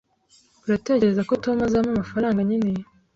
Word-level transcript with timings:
Uratekereza 0.65 1.21
ko 1.29 1.33
Tom 1.43 1.57
azampa 1.67 1.89
amafaranga 1.93 2.39
nkeneye? 2.47 2.81